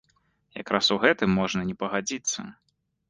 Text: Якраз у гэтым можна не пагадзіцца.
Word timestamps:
Якраз 0.61 0.87
у 0.95 0.97
гэтым 1.03 1.37
можна 1.41 1.61
не 1.69 1.75
пагадзіцца. 1.85 2.39